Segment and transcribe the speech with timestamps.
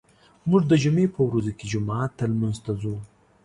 [0.49, 2.95] موږ د جمعې په ورځو کې جومات ته لمونځ ته ځو.